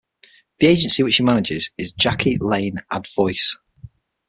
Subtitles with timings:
[0.57, 3.55] The agency which she manages is Jackie Lane Ad Voice.